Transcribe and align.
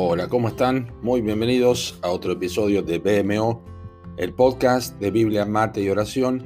Hola, 0.00 0.28
¿cómo 0.28 0.46
están? 0.46 0.92
Muy 1.02 1.22
bienvenidos 1.22 1.98
a 2.02 2.10
otro 2.10 2.30
episodio 2.30 2.84
de 2.84 3.00
BMO, 3.00 3.64
el 4.16 4.32
podcast 4.32 4.96
de 5.00 5.10
Biblia, 5.10 5.44
Mate 5.44 5.82
y 5.82 5.90
Oración. 5.90 6.44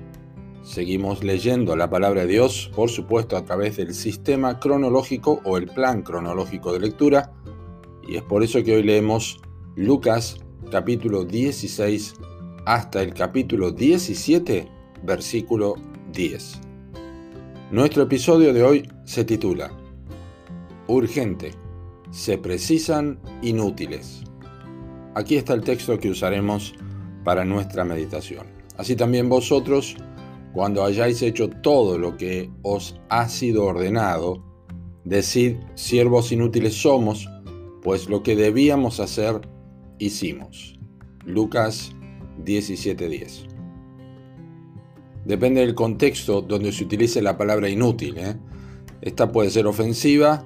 Seguimos 0.63 1.23
leyendo 1.23 1.77
la 1.77 1.91
palabra 1.91 2.23
de 2.23 2.29
Dios, 2.29 2.71
por 2.75 2.89
supuesto, 2.89 3.37
a 3.37 3.45
través 3.45 3.77
del 3.77 3.93
sistema 3.93 4.59
cronológico 4.59 5.43
o 5.45 5.59
el 5.59 5.67
plan 5.67 6.01
cronológico 6.01 6.73
de 6.73 6.81
lectura. 6.81 7.31
Y 8.09 8.17
es 8.17 8.23
por 8.23 8.43
eso 8.43 8.65
que 8.65 8.75
hoy 8.75 8.85
leemos 8.85 9.39
Lucas 9.77 10.39
capítulo 10.71 11.27
16 11.27 12.15
hasta 12.65 13.03
el 13.03 13.13
capítulo 13.13 13.71
17, 13.71 14.67
versículo 15.03 15.75
10. 16.11 16.59
Nuestro 17.71 18.05
episodio 18.05 18.55
de 18.55 18.63
hoy 18.63 18.89
se 19.05 19.27
titula 19.27 19.71
Urgente 20.87 21.62
se 22.13 22.37
precisan 22.39 23.19
inútiles. 23.41 24.23
Aquí 25.15 25.37
está 25.37 25.55
el 25.55 25.63
texto 25.63 25.99
que 25.99 26.11
usaremos 26.11 26.75
para 27.25 27.45
nuestra 27.45 27.85
meditación. 27.85 28.47
Así 28.77 28.95
también 28.97 29.29
vosotros, 29.29 29.97
cuando 30.53 30.85
hayáis 30.85 31.23
hecho 31.23 31.49
todo 31.49 31.99
lo 31.99 32.17
que 32.17 32.51
os 32.63 33.01
ha 33.09 33.29
sido 33.29 33.65
ordenado, 33.65 34.45
decid, 35.05 35.57
siervos 35.75 36.33
inútiles 36.33 36.75
somos, 36.75 37.29
pues 37.83 38.09
lo 38.09 38.23
que 38.23 38.37
debíamos 38.37 39.01
hacer, 39.01 39.41
hicimos. 39.99 40.79
Lucas 41.25 41.93
17:10. 42.45 43.47
Depende 45.25 45.63
del 45.63 45.75
contexto 45.75 46.43
donde 46.43 46.73
se 46.73 46.85
utilice 46.85 47.23
la 47.23 47.39
palabra 47.39 47.71
inútil. 47.71 48.19
¿eh? 48.19 48.37
Esta 49.01 49.33
puede 49.33 49.51
ser 49.51 49.67
ofensiva 49.67 50.45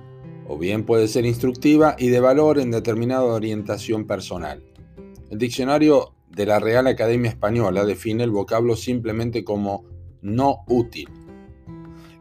o 0.48 0.58
bien 0.58 0.84
puede 0.84 1.08
ser 1.08 1.24
instructiva 1.26 1.96
y 1.98 2.08
de 2.08 2.20
valor 2.20 2.58
en 2.58 2.70
determinada 2.70 3.24
orientación 3.24 4.06
personal. 4.06 4.62
El 5.30 5.38
diccionario 5.38 6.12
de 6.30 6.46
la 6.46 6.58
Real 6.58 6.86
Academia 6.86 7.30
Española 7.30 7.84
define 7.84 8.24
el 8.24 8.30
vocablo 8.30 8.76
simplemente 8.76 9.42
como 9.44 9.84
no 10.22 10.64
útil. 10.68 11.08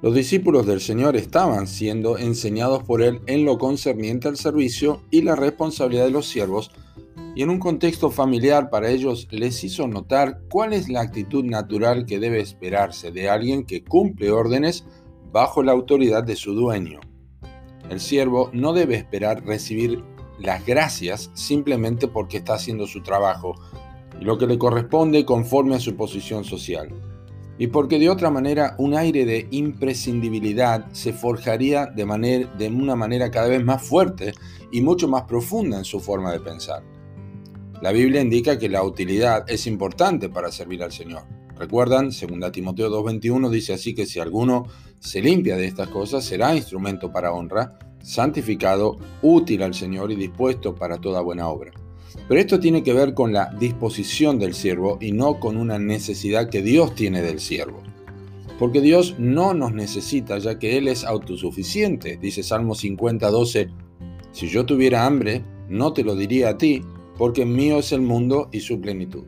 Los 0.01 0.13
discípulos 0.13 0.65
del 0.65 0.81
Señor 0.81 1.15
estaban 1.15 1.67
siendo 1.67 2.17
enseñados 2.17 2.83
por 2.83 3.01
Él 3.01 3.21
en 3.25 3.45
lo 3.45 3.57
concerniente 3.57 4.27
al 4.27 4.37
servicio 4.37 5.01
y 5.09 5.21
la 5.21 5.35
responsabilidad 5.35 6.05
de 6.05 6.11
los 6.11 6.27
siervos, 6.27 6.71
y 7.35 7.41
en 7.41 7.49
un 7.49 7.59
contexto 7.59 8.11
familiar 8.11 8.69
para 8.69 8.89
ellos 8.89 9.27
les 9.31 9.63
hizo 9.63 9.87
notar 9.87 10.41
cuál 10.49 10.73
es 10.73 10.89
la 10.89 11.01
actitud 11.01 11.43
natural 11.43 12.05
que 12.05 12.19
debe 12.19 12.39
esperarse 12.39 13.11
de 13.11 13.29
alguien 13.29 13.65
que 13.65 13.83
cumple 13.83 14.31
órdenes 14.31 14.85
bajo 15.31 15.63
la 15.63 15.73
autoridad 15.73 16.23
de 16.23 16.35
su 16.35 16.53
dueño. 16.53 17.01
El 17.89 17.99
siervo 17.99 18.49
no 18.53 18.73
debe 18.73 18.95
esperar 18.95 19.43
recibir 19.45 20.03
las 20.39 20.65
gracias 20.65 21.31
simplemente 21.33 22.07
porque 22.07 22.37
está 22.37 22.55
haciendo 22.55 22.87
su 22.87 23.01
trabajo 23.01 23.55
y 24.19 24.23
lo 24.23 24.37
que 24.37 24.47
le 24.47 24.57
corresponde 24.57 25.25
conforme 25.25 25.75
a 25.75 25.79
su 25.79 25.95
posición 25.95 26.43
social. 26.43 26.89
Y 27.57 27.67
porque 27.67 27.99
de 27.99 28.09
otra 28.09 28.29
manera 28.29 28.75
un 28.77 28.95
aire 28.95 29.25
de 29.25 29.47
imprescindibilidad 29.51 30.91
se 30.91 31.13
forjaría 31.13 31.85
de, 31.85 32.05
manera, 32.05 32.51
de 32.57 32.67
una 32.67 32.95
manera 32.95 33.31
cada 33.31 33.47
vez 33.47 33.63
más 33.63 33.81
fuerte 33.81 34.33
y 34.71 34.81
mucho 34.81 35.07
más 35.07 35.23
profunda 35.23 35.77
en 35.77 35.85
su 35.85 35.99
forma 35.99 36.31
de 36.33 36.41
pensar. 36.41 36.83
La 37.81 37.91
Biblia 37.91 38.21
indica 38.21 38.57
que 38.57 38.67
la 38.67 38.83
utilidad 38.83 39.49
es 39.49 39.67
importante 39.67 40.27
para 40.27 40.51
servir 40.51 40.83
al 40.83 40.91
Señor. 40.91 41.23
¿Recuerdan? 41.57 42.09
2 42.09 42.51
Timoteo 42.51 42.89
2.21 42.89 43.49
dice 43.49 43.73
así 43.73 43.93
que 43.95 44.05
si 44.05 44.19
alguno 44.19 44.67
se 44.99 45.21
limpia 45.21 45.55
de 45.55 45.65
estas 45.65 45.89
cosas, 45.89 46.25
será 46.25 46.55
instrumento 46.55 47.11
para 47.11 47.31
honra, 47.31 47.77
santificado, 48.01 48.97
útil 49.21 49.63
al 49.63 49.73
Señor 49.73 50.11
y 50.11 50.15
dispuesto 50.15 50.75
para 50.75 50.97
toda 50.97 51.21
buena 51.21 51.47
obra. 51.47 51.71
Pero 52.27 52.39
esto 52.39 52.59
tiene 52.59 52.83
que 52.83 52.93
ver 52.93 53.13
con 53.13 53.33
la 53.33 53.53
disposición 53.59 54.39
del 54.39 54.53
siervo 54.53 54.97
y 54.99 55.11
no 55.11 55.39
con 55.39 55.57
una 55.57 55.79
necesidad 55.79 56.49
que 56.49 56.61
Dios 56.61 56.95
tiene 56.95 57.21
del 57.21 57.39
siervo. 57.39 57.81
Porque 58.57 58.81
Dios 58.81 59.15
no 59.17 59.53
nos 59.53 59.73
necesita 59.73 60.37
ya 60.37 60.57
que 60.57 60.77
Él 60.77 60.87
es 60.87 61.03
autosuficiente. 61.03 62.17
Dice 62.17 62.41
Salmo 62.41 62.73
50.12, 62.73 63.69
si 64.31 64.47
yo 64.47 64.65
tuviera 64.65 65.05
hambre, 65.05 65.43
no 65.69 65.93
te 65.93 66.03
lo 66.03 66.15
diría 66.15 66.49
a 66.49 66.57
ti, 66.57 66.81
porque 67.17 67.45
mío 67.45 67.79
es 67.79 67.91
el 67.91 68.01
mundo 68.01 68.49
y 68.51 68.61
su 68.61 68.79
plenitud. 68.79 69.25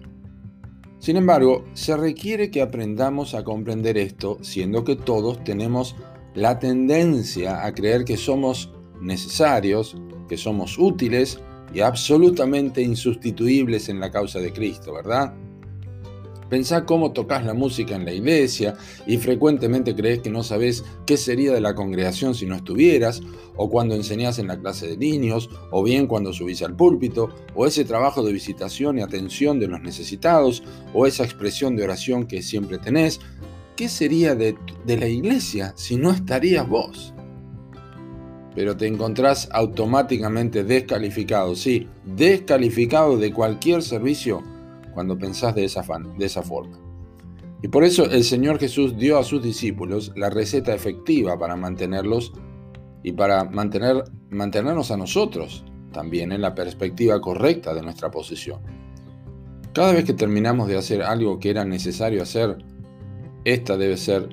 Sin 1.00 1.16
embargo, 1.16 1.66
se 1.74 1.96
requiere 1.96 2.50
que 2.50 2.62
aprendamos 2.62 3.36
a 3.36 3.44
comprender 3.44 3.98
esto, 3.98 4.40
siendo 4.42 4.84
que 4.84 4.96
todos 4.96 5.44
tenemos 5.44 5.96
la 6.34 6.60
tendencia 6.60 7.66
a 7.66 7.74
creer 7.74 8.04
que 8.04 8.18
somos 8.18 8.72
necesarios, 9.02 9.96
que 10.28 10.38
somos 10.38 10.78
útiles 10.78 11.40
y 11.74 11.82
absolutamente 11.82 12.82
insustituibles 12.82 13.90
en 13.90 14.00
la 14.00 14.12
causa 14.12 14.40
de 14.40 14.52
Cristo, 14.54 14.94
¿verdad? 14.94 15.34
Pensá 16.50 16.86
cómo 16.86 17.12
tocas 17.12 17.46
la 17.46 17.54
música 17.54 17.96
en 17.96 18.06
la 18.06 18.14
iglesia 18.14 18.76
y 19.06 19.18
frecuentemente 19.18 19.96
crees 19.96 20.20
que 20.20 20.30
no 20.30 20.44
sabes 20.44 20.86
qué 21.06 21.18
sería 21.18 21.52
de 21.52 21.60
la 21.60 21.76
congregación 21.76 22.36
si 22.36 22.46
no 22.46 22.56
estuvieras, 22.56 23.22
o 23.58 23.70
cuando 23.70 23.96
enseñás 23.96 24.40
en 24.40 24.48
la 24.48 24.58
clase 24.58 24.88
de 24.88 24.98
niños, 24.98 25.50
o 25.72 25.84
bien 25.84 26.08
cuando 26.08 26.32
subís 26.32 26.62
al 26.62 26.76
púlpito, 26.76 27.30
o 27.54 27.66
ese 27.66 27.84
trabajo 27.84 28.24
de 28.24 28.32
visitación 28.32 28.98
y 28.98 29.02
atención 29.02 29.60
de 29.60 29.68
los 29.68 29.82
necesitados, 29.82 30.64
o 30.94 31.06
esa 31.06 31.26
expresión 31.26 31.76
de 31.76 31.84
oración 31.84 32.26
que 32.26 32.42
siempre 32.42 32.78
tenés. 32.78 33.20
¿Qué 33.76 33.90
sería 33.90 34.34
de, 34.34 34.56
de 34.86 34.98
la 34.98 35.08
iglesia 35.08 35.74
si 35.76 35.98
no 35.98 36.12
estarías 36.12 36.68
vos? 36.68 37.14
Pero 38.56 38.78
te 38.78 38.88
encontrás 38.88 39.50
automáticamente 39.52 40.64
descalificado, 40.64 41.56
sí, 41.56 41.88
descalificado 42.06 43.18
de 43.18 43.34
cualquier 43.34 43.84
servicio 43.84 44.44
cuando 44.98 45.20
pensás 45.20 45.54
de 45.54 45.64
esa, 45.64 45.86
de 46.18 46.26
esa 46.26 46.42
forma. 46.42 46.80
Y 47.62 47.68
por 47.68 47.84
eso 47.84 48.06
el 48.06 48.24
Señor 48.24 48.58
Jesús 48.58 48.98
dio 48.98 49.20
a 49.20 49.24
sus 49.24 49.44
discípulos 49.44 50.12
la 50.16 50.32
receta 50.32 50.74
efectiva 50.74 51.38
para 51.38 51.56
mantenerlos 51.56 52.34
y 53.04 53.12
para 53.12 53.44
mantener, 53.44 54.06
mantenernos 54.32 54.90
a 54.90 54.98
nosotros 54.98 55.64
también 55.92 56.32
en 56.32 56.42
la 56.42 56.56
perspectiva 56.56 57.22
correcta 57.22 57.76
de 57.76 57.84
nuestra 57.84 58.10
posición. 58.10 58.60
Cada 59.72 59.94
vez 59.94 60.04
que 60.04 60.14
terminamos 60.14 60.68
de 60.68 60.78
hacer 60.78 61.04
algo 61.04 61.38
que 61.38 61.52
era 61.52 61.64
necesario 61.64 62.24
hacer, 62.24 62.58
esta 63.46 63.78
debe 63.78 63.98
ser 63.98 64.30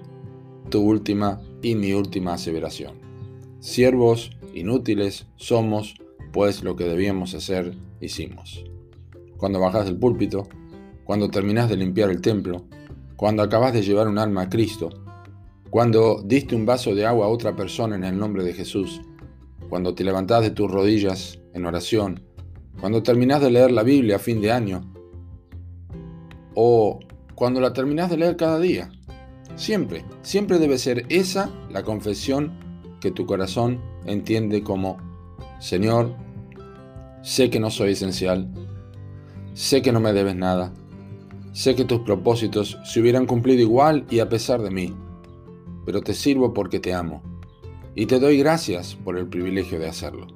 tu 0.71 0.81
última 0.81 1.43
y 1.61 1.75
mi 1.75 1.93
última 1.93 2.33
aseveración. 2.33 2.95
Siervos 3.61 4.31
inútiles 4.55 5.27
somos, 5.37 5.97
pues 6.33 6.63
lo 6.63 6.75
que 6.75 6.85
debíamos 6.85 7.35
hacer, 7.35 7.75
hicimos 8.01 8.65
cuando 9.44 9.60
bajas 9.60 9.84
del 9.84 9.99
púlpito, 9.99 10.49
cuando 11.05 11.28
terminas 11.28 11.69
de 11.69 11.77
limpiar 11.77 12.09
el 12.09 12.22
templo, 12.22 12.65
cuando 13.15 13.43
acabas 13.43 13.75
de 13.75 13.82
llevar 13.82 14.09
un 14.09 14.16
alma 14.16 14.41
a 14.41 14.49
Cristo, 14.49 14.88
cuando 15.69 16.22
diste 16.25 16.56
un 16.56 16.65
vaso 16.65 16.94
de 16.94 17.05
agua 17.05 17.27
a 17.27 17.28
otra 17.28 17.55
persona 17.55 17.94
en 17.94 18.05
el 18.05 18.19
nombre 18.19 18.43
de 18.43 18.55
Jesús, 18.55 19.03
cuando 19.69 19.94
te 19.94 20.03
levantás 20.03 20.41
de 20.41 20.50
tus 20.50 20.71
rodillas 20.71 21.41
en 21.53 21.66
oración, 21.66 22.22
cuando 22.81 23.03
terminas 23.03 23.43
de 23.43 23.50
leer 23.50 23.71
la 23.71 23.82
Biblia 23.82 24.16
a 24.16 24.19
fin 24.19 24.41
de 24.41 24.50
año, 24.50 24.91
o 26.55 26.99
cuando 27.34 27.61
la 27.61 27.75
terminas 27.75 28.09
de 28.09 28.16
leer 28.16 28.38
cada 28.38 28.59
día. 28.59 28.88
Siempre, 29.56 30.06
siempre 30.22 30.59
debe 30.59 30.78
ser 30.78 31.05
esa 31.11 31.50
la 31.71 31.82
confesión 31.82 32.50
que 33.03 33.11
tu 33.11 33.26
corazón 33.26 33.78
entiende 34.06 34.62
como, 34.62 34.97
Señor, 35.61 36.16
sé 37.21 37.50
que 37.50 37.61
no 37.61 37.69
soy 37.69 37.93
esencial, 37.93 38.49
Sé 39.55 39.83
que 39.83 39.93
no 39.93 40.01
me 40.01 40.13
debes 40.13 40.35
nada. 40.35 40.73
Sé 41.53 41.77
que 41.77 41.85
tus 41.85 42.01
propósitos 42.01 42.77
se 42.85 43.01
hubieran 43.01 43.27
cumplido 43.27 43.61
igual 43.61 44.05
y 44.11 44.19
a 44.19 44.29
pesar 44.29 44.61
de 44.61 44.73
mí, 44.73 44.93
pero 45.87 46.01
te 46.01 46.13
sirvo 46.13 46.53
porque 46.53 46.81
te 46.81 46.93
amo 46.93 47.23
y 47.95 48.07
te 48.07 48.19
doy 48.19 48.39
gracias 48.39 48.97
por 48.97 49.17
el 49.17 49.29
privilegio 49.29 49.79
de 49.79 49.89
hacerlo. 49.89 50.27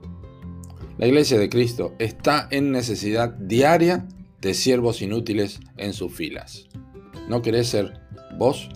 La 0.99 1.09
iglesia 1.09 1.38
de 1.38 1.49
Cristo 1.49 1.94
está 1.99 2.47
en 2.53 2.70
necesidad 2.70 3.31
diaria 3.31 4.06
de 4.41 4.55
siervos 4.55 5.03
inútiles 5.03 5.59
en 5.76 5.93
sus 5.93 6.14
filas. 6.14 6.69
¿No 7.29 7.43
querés 7.43 7.69
ser 7.69 8.00
vos 8.38 8.69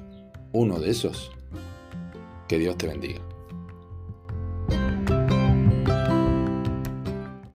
uno 0.53 0.81
de 0.81 0.91
esos? 0.91 1.31
Que 2.49 2.59
Dios 2.59 2.77
te 2.77 2.89
bendiga. 2.89 3.21